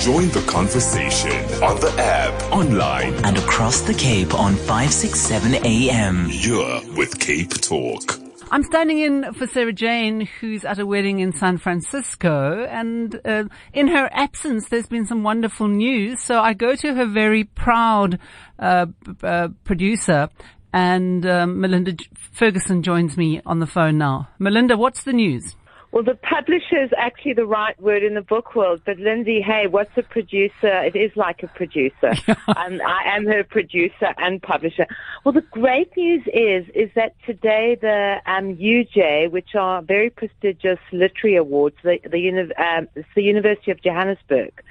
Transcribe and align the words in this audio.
Join 0.00 0.28
the 0.28 0.42
conversation 0.48 1.30
on 1.62 1.78
the 1.78 1.94
app, 1.98 2.32
online, 2.50 3.12
and 3.22 3.36
across 3.36 3.82
the 3.82 3.92
Cape 3.92 4.32
on 4.32 4.56
567 4.56 5.56
AM. 5.56 6.26
You're 6.30 6.80
with 6.96 7.20
Cape 7.20 7.50
Talk. 7.50 8.18
I'm 8.50 8.62
standing 8.62 8.98
in 8.98 9.34
for 9.34 9.46
Sara-Jayne, 9.46 10.22
who's 10.22 10.64
at 10.64 10.78
a 10.78 10.86
wedding 10.86 11.18
in 11.18 11.34
San 11.34 11.58
Francisco, 11.58 12.64
and 12.64 13.20
uh, 13.26 13.44
in 13.74 13.88
her 13.88 14.08
absence, 14.12 14.70
there's 14.70 14.86
been 14.86 15.04
some 15.04 15.22
wonderful 15.22 15.68
news. 15.68 16.22
So 16.22 16.40
I 16.40 16.54
go 16.54 16.74
to 16.76 16.94
her 16.94 17.04
very 17.04 17.44
proud 17.44 18.18
uh, 18.58 18.86
uh, 19.22 19.48
producer, 19.64 20.30
and 20.72 21.26
um, 21.26 21.60
Melinda 21.60 21.94
Ferguson 22.32 22.82
joins 22.82 23.18
me 23.18 23.42
on 23.44 23.58
the 23.58 23.66
phone 23.66 23.98
now. 23.98 24.30
Melinda, 24.38 24.78
what's 24.78 25.02
the 25.02 25.12
news? 25.12 25.56
Well, 25.92 26.04
the 26.04 26.14
publisher 26.14 26.80
is 26.80 26.90
actually 26.96 27.32
the 27.32 27.46
right 27.46 27.78
word 27.80 28.04
in 28.04 28.14
the 28.14 28.22
book 28.22 28.54
world, 28.54 28.80
but 28.86 28.98
Linzi, 28.98 29.42
hey, 29.42 29.66
what's 29.66 29.90
a 29.96 30.04
producer? 30.04 30.82
It 30.84 30.94
is 30.94 31.10
like 31.16 31.42
a 31.42 31.48
producer. 31.48 32.12
um, 32.28 32.80
I 32.86 33.16
am 33.16 33.26
her 33.26 33.42
producer 33.42 34.14
and 34.18 34.40
publisher. 34.40 34.86
Well, 35.24 35.32
the 35.32 35.40
great 35.40 35.96
news 35.96 36.22
is, 36.32 36.64
is 36.76 36.90
that 36.94 37.16
today 37.26 37.76
the 37.80 38.18
um, 38.24 38.56
UJ, 38.56 39.32
which 39.32 39.56
are 39.56 39.82
very 39.82 40.10
prestigious 40.10 40.78
literary 40.92 41.36
awards, 41.36 41.76
the, 41.82 41.98
the, 42.08 42.52
um, 42.56 42.88
it's 42.94 43.08
the 43.16 43.24
University 43.24 43.72
of 43.72 43.82
Johannesburg, 43.82 44.62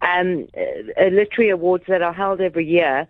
um, 0.00 0.48
uh, 0.56 1.04
literary 1.04 1.50
awards 1.50 1.84
that 1.88 2.00
are 2.00 2.14
held 2.14 2.40
every 2.40 2.66
year, 2.66 3.06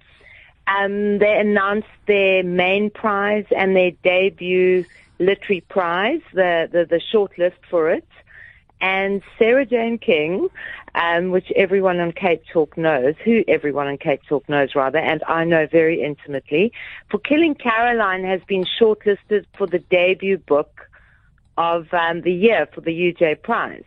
um, 0.66 1.18
they 1.18 1.38
announced 1.38 1.88
their 2.06 2.42
main 2.42 2.90
prize 2.90 3.46
and 3.56 3.76
their 3.76 3.92
debut 4.02 4.84
Literary 5.22 5.62
Prize, 5.62 6.20
the, 6.32 6.68
the, 6.70 6.84
the 6.84 7.00
short 7.00 7.38
list 7.38 7.58
for 7.70 7.90
it. 7.90 8.06
And 8.80 9.22
Sara-Jayne 9.38 9.98
King, 9.98 10.48
um, 10.94 11.30
which 11.30 11.52
everyone 11.54 12.00
on 12.00 12.10
Cape 12.12 12.42
Talk 12.52 12.76
knows, 12.76 13.14
who 13.24 13.44
everyone 13.46 13.86
on 13.86 13.96
Cape 13.96 14.22
Talk 14.28 14.48
knows 14.48 14.74
rather, 14.74 14.98
and 14.98 15.22
I 15.28 15.44
know 15.44 15.66
very 15.70 16.02
intimately, 16.02 16.72
for 17.08 17.18
Killing 17.18 17.54
Karoline 17.54 18.28
has 18.28 18.40
been 18.48 18.66
shortlisted 18.80 19.46
for 19.56 19.68
the 19.68 19.78
debut 19.78 20.38
book 20.38 20.88
of 21.56 21.86
um, 21.92 22.22
the 22.22 22.32
year 22.32 22.66
for 22.74 22.80
the 22.80 22.90
UJ 22.90 23.42
Prize 23.42 23.84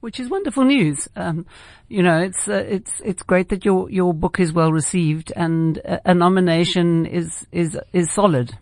which 0.00 0.20
is 0.20 0.28
wonderful 0.28 0.62
news. 0.62 1.08
Um, 1.16 1.46
you 1.88 2.00
know, 2.00 2.20
it's 2.20 2.46
uh, 2.48 2.64
it's 2.68 3.00
it's 3.04 3.22
great 3.24 3.48
that 3.48 3.64
your 3.64 3.90
your 3.90 4.14
book 4.14 4.38
is 4.38 4.52
well 4.52 4.70
received 4.70 5.32
and 5.34 5.78
a, 5.78 6.10
a 6.10 6.14
nomination 6.14 7.06
is 7.06 7.46
is 7.50 7.76
is 7.92 8.12
solid. 8.12 8.56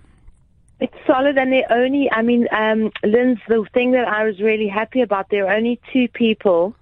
It's 0.85 1.07
solid, 1.07 1.39
and 1.39 1.51
they're 1.51 1.73
only. 1.73 2.11
I 2.13 2.21
mean, 2.21 2.47
um, 2.53 2.91
Lynn's 3.03 3.39
the 3.49 3.65
thing 3.73 3.93
that 3.93 4.07
I 4.07 4.25
was 4.25 4.39
really 4.39 4.69
happy 4.69 5.01
about. 5.01 5.31
There 5.31 5.47
are 5.47 5.57
only 5.57 5.81
two 5.95 6.09
people 6.09 6.77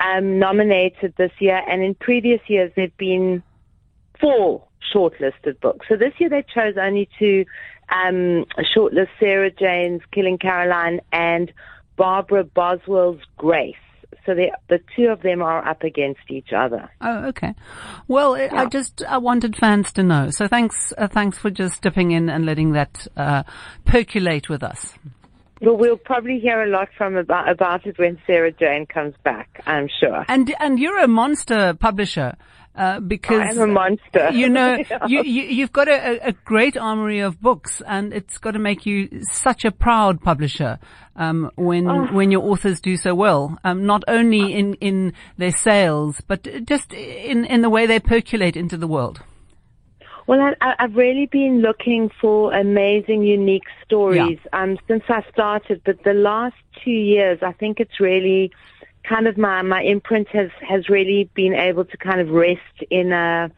um, 0.00 0.40
nominated 0.40 1.14
this 1.16 1.30
year, 1.38 1.62
and 1.68 1.80
in 1.80 1.94
previous 1.94 2.40
years 2.48 2.72
there've 2.74 2.96
been 2.96 3.44
four 4.20 4.64
shortlisted 4.92 5.60
books. 5.60 5.86
So 5.88 5.94
this 5.94 6.14
year 6.18 6.28
they 6.28 6.44
chose 6.52 6.74
only 6.76 7.08
two 7.16 7.44
um, 7.90 8.44
shortlist 8.74 9.10
Sara-Jayne's 9.20 10.02
Killing 10.10 10.38
Karoline 10.38 10.98
and 11.12 11.52
Barbara 11.96 12.42
Boswell's 12.42 13.20
Grace. 13.36 13.76
So 14.24 14.34
the 14.34 14.80
two 14.94 15.06
of 15.06 15.22
them 15.22 15.42
are 15.42 15.66
up 15.66 15.82
against 15.82 16.30
each 16.30 16.52
other. 16.54 16.90
Oh, 17.00 17.26
okay. 17.28 17.54
Well, 18.08 18.36
yeah. 18.38 18.50
I 18.52 18.66
just 18.66 19.02
I 19.08 19.18
wanted 19.18 19.56
fans 19.56 19.92
to 19.94 20.02
know. 20.02 20.30
So 20.30 20.48
thanks, 20.48 20.92
uh, 20.98 21.08
thanks 21.08 21.38
for 21.38 21.50
just 21.50 21.82
dipping 21.82 22.10
in 22.10 22.28
and 22.28 22.44
letting 22.44 22.72
that 22.72 23.06
uh, 23.16 23.42
percolate 23.86 24.48
with 24.48 24.62
us. 24.62 24.94
Well, 25.60 25.76
we'll 25.76 25.96
probably 25.96 26.38
hear 26.38 26.62
a 26.62 26.68
lot 26.68 26.88
from 26.96 27.16
about, 27.16 27.48
about 27.48 27.86
it 27.86 27.98
when 27.98 28.18
Sara-Jayne 28.26 28.86
comes 28.86 29.14
back. 29.24 29.62
I'm 29.66 29.88
sure. 30.00 30.24
And 30.28 30.54
and 30.60 30.78
you're 30.78 31.00
a 31.00 31.08
monster 31.08 31.74
publisher. 31.74 32.36
Uh, 32.74 33.00
because 33.00 33.40
I'm 33.40 33.58
a 33.58 33.66
monster. 33.66 34.30
you 34.30 34.48
know 34.48 34.76
you, 35.08 35.22
you 35.22 35.62
have 35.62 35.72
got 35.72 35.88
a, 35.88 36.28
a, 36.28 36.32
great 36.32 36.76
armory 36.76 37.18
of 37.18 37.40
books, 37.40 37.82
and 37.84 38.12
it's 38.12 38.38
got 38.38 38.52
to 38.52 38.60
make 38.60 38.86
you 38.86 39.22
such 39.32 39.64
a 39.64 39.72
proud 39.72 40.22
publisher 40.22 40.78
um, 41.16 41.50
when 41.56 41.88
oh. 41.88 42.06
when 42.12 42.30
your 42.30 42.42
authors 42.42 42.80
do 42.80 42.96
so 42.96 43.16
well. 43.16 43.58
Um, 43.64 43.84
not 43.84 44.04
only 44.06 44.54
in 44.54 44.74
in 44.74 45.14
their 45.36 45.50
sales, 45.50 46.20
but 46.28 46.46
just 46.66 46.92
in 46.92 47.44
in 47.46 47.62
the 47.62 47.70
way 47.70 47.86
they 47.86 47.98
percolate 47.98 48.56
into 48.56 48.76
the 48.76 48.86
world. 48.86 49.22
Well, 50.28 50.54
I, 50.60 50.74
have 50.78 50.94
really 50.94 51.24
been 51.24 51.62
looking 51.62 52.10
for 52.20 52.52
amazing, 52.52 53.22
unique 53.22 53.64
stories 53.82 54.38
yeah. 54.44 54.62
um, 54.62 54.78
since 54.86 55.02
I 55.08 55.24
started. 55.32 55.80
But 55.86 56.04
the 56.04 56.12
last 56.12 56.56
two 56.84 56.90
years, 56.90 57.38
I 57.40 57.52
think 57.52 57.80
it's 57.80 57.98
really 57.98 58.52
kind 59.04 59.26
of 59.26 59.38
my 59.38 59.62
my 59.62 59.80
imprint 59.80 60.28
has 60.28 60.50
has 60.60 60.90
really 60.90 61.30
been 61.32 61.54
able 61.54 61.86
to 61.86 61.96
kind 61.96 62.20
of 62.20 62.28
rest 62.28 62.60
in 62.90 63.10
a 63.10 63.50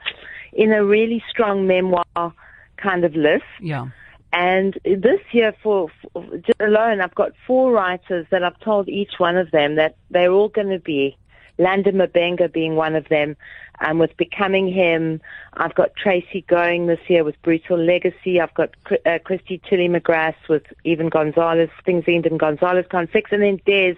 in 0.53 0.71
a 0.71 0.85
really 0.85 1.21
strong 1.29 1.67
memoir 1.67 2.33
kind 2.77 3.05
of 3.05 3.17
list. 3.17 3.43
Yeah. 3.61 3.89
And 4.33 4.79
this 4.85 5.21
year, 5.33 5.53
for, 5.61 5.91
for 6.13 6.25
alone, 6.61 7.01
I've 7.01 7.17
got 7.17 7.33
four 7.49 7.73
writers 7.73 8.29
that 8.31 8.45
I've 8.45 8.61
told 8.61 8.89
each 8.89 9.15
one 9.19 9.37
of 9.37 9.51
them 9.51 9.75
that 9.75 9.97
they're 10.11 10.31
all 10.31 10.51
going 10.51 10.69
to 10.69 10.79
be. 10.79 11.17
Landa 11.59 11.93
Mabenga 11.93 12.51
being 12.51 12.77
one 12.77 12.95
of 12.95 13.09
them, 13.09 13.37
um, 13.81 13.99
with 13.99 14.17
Becoming 14.17 14.73
Him. 14.73 15.21
I've 15.55 15.75
got 15.75 15.95
Tracey 15.97 16.45
Going 16.49 16.87
this 16.87 17.01
year 17.09 17.25
with 17.25 17.41
Brutal 17.43 17.79
Legacy. 17.79 18.41
I've 18.41 18.55
got 18.55 18.71
uh, 19.07 19.19
Christy 19.25 19.61
Tilly 19.69 19.89
McGrath 19.89 20.49
with 20.49 20.65
Even 20.85 21.09
Gonzalez, 21.09 21.71
Things 21.85 22.05
End 22.07 22.27
and 22.27 22.39
Gonzalez 22.39 22.87
Fix, 23.13 23.31
and 23.33 23.43
then 23.43 23.61
Des 23.67 23.97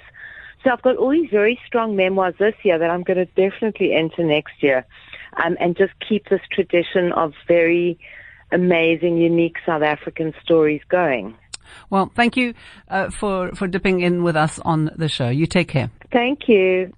so 0.62 0.70
I've 0.70 0.82
got 0.82 0.96
all 0.96 1.10
these 1.10 1.30
very 1.30 1.58
strong 1.66 1.96
memoirs 1.96 2.34
this 2.38 2.54
year 2.62 2.78
that 2.78 2.90
I'm 2.90 3.02
going 3.02 3.16
to 3.16 3.26
definitely 3.26 3.94
enter 3.94 4.22
next 4.22 4.62
year, 4.62 4.86
um, 5.44 5.56
and 5.60 5.76
just 5.76 5.92
keep 6.08 6.28
this 6.28 6.40
tradition 6.52 7.12
of 7.12 7.34
very 7.48 7.98
amazing, 8.52 9.16
unique 9.16 9.56
South 9.66 9.82
African 9.82 10.34
stories 10.42 10.82
going. 10.88 11.36
Well, 11.90 12.12
thank 12.14 12.36
you 12.36 12.54
uh, 12.88 13.10
for 13.10 13.52
for 13.54 13.66
dipping 13.66 14.00
in 14.00 14.22
with 14.22 14.36
us 14.36 14.58
on 14.58 14.90
the 14.96 15.08
show. 15.08 15.28
You 15.30 15.46
take 15.46 15.68
care. 15.68 15.90
Thank 16.12 16.48
you. 16.48 16.90